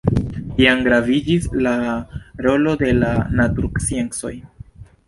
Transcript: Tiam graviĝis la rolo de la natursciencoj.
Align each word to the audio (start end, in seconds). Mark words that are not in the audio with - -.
Tiam 0.53 0.79
graviĝis 0.87 1.45
la 1.67 1.75
rolo 2.47 2.75
de 2.83 2.91
la 3.05 3.13
natursciencoj. 3.43 4.35